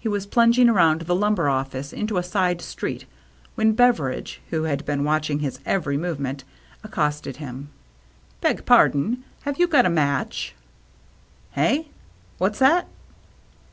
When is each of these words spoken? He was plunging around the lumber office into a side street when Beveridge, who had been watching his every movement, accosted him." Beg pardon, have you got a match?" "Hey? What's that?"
He 0.00 0.08
was 0.08 0.26
plunging 0.26 0.68
around 0.68 1.02
the 1.02 1.14
lumber 1.14 1.48
office 1.48 1.92
into 1.92 2.18
a 2.18 2.24
side 2.24 2.60
street 2.60 3.04
when 3.54 3.70
Beveridge, 3.70 4.40
who 4.50 4.64
had 4.64 4.84
been 4.84 5.04
watching 5.04 5.38
his 5.38 5.60
every 5.64 5.96
movement, 5.96 6.42
accosted 6.82 7.36
him." 7.36 7.68
Beg 8.40 8.66
pardon, 8.66 9.22
have 9.42 9.60
you 9.60 9.68
got 9.68 9.86
a 9.86 9.88
match?" 9.88 10.56
"Hey? 11.52 11.86
What's 12.38 12.58
that?" 12.58 12.88